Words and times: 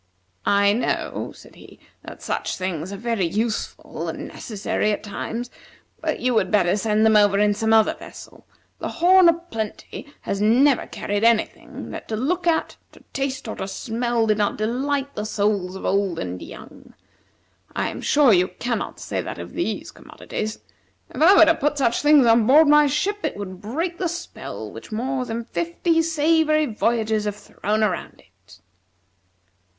"I 0.47 0.73
know," 0.73 1.31
said 1.35 1.53
he, 1.53 1.79
"that 2.01 2.23
such 2.23 2.57
things 2.57 2.91
are 2.91 2.97
very 2.97 3.27
useful 3.27 4.09
and 4.09 4.27
necessary 4.29 4.91
at 4.91 5.03
times, 5.03 5.51
but 5.99 6.19
you 6.19 6.33
would 6.33 6.49
better 6.49 6.75
send 6.75 7.05
them 7.05 7.15
over 7.15 7.37
in 7.37 7.53
some 7.53 7.71
other 7.71 7.93
vessel. 7.93 8.47
The 8.79 8.87
'Horn 8.87 9.29
o' 9.29 9.33
Plenty' 9.33 10.11
has 10.21 10.41
never 10.41 10.87
carried 10.87 11.23
any 11.23 11.45
thing 11.45 11.91
that 11.91 12.07
to 12.07 12.15
look 12.15 12.47
at, 12.47 12.77
to 12.93 13.03
taste, 13.13 13.47
or 13.47 13.55
to 13.57 13.67
smell, 13.67 14.25
did 14.25 14.39
not 14.39 14.57
delight 14.57 15.13
the 15.13 15.23
souls 15.23 15.75
of 15.75 15.85
old 15.85 16.17
and 16.17 16.41
young. 16.41 16.95
I 17.75 17.89
am 17.89 18.01
sure 18.01 18.33
you 18.33 18.47
cannot 18.47 18.99
say 18.99 19.21
that 19.21 19.37
of 19.37 19.53
these 19.53 19.91
commodities. 19.91 20.57
If 21.13 21.21
I 21.21 21.35
were 21.35 21.45
to 21.45 21.53
put 21.53 21.77
such 21.77 22.01
things 22.01 22.25
on 22.25 22.47
board 22.47 22.67
my 22.67 22.87
ship, 22.87 23.23
it 23.23 23.37
would 23.37 23.61
break 23.61 23.99
the 23.99 24.09
spell 24.09 24.71
which 24.71 24.91
more 24.91 25.25
than 25.25 25.45
fifty 25.45 26.01
savory 26.01 26.65
voyages 26.65 27.25
have 27.25 27.35
thrown 27.35 27.83
around 27.83 28.19
it." 28.47 28.59